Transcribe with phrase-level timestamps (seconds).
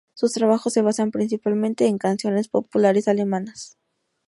[0.15, 3.77] Sus trabajos se basan principalmente en canciones populares alemanas.